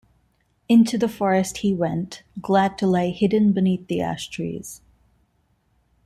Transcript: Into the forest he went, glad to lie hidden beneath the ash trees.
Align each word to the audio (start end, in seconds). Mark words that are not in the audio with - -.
Into 0.67 0.97
the 0.97 1.07
forest 1.07 1.57
he 1.59 1.75
went, 1.75 2.23
glad 2.41 2.75
to 2.79 2.87
lie 2.87 3.09
hidden 3.11 3.51
beneath 3.53 3.85
the 3.85 4.01
ash 4.01 4.29
trees. 4.29 4.81